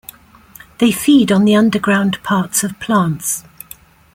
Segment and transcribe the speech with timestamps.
[0.79, 3.43] They feed on the underground parts of plants.